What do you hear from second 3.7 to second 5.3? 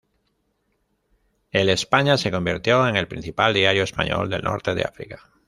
español del norte de África.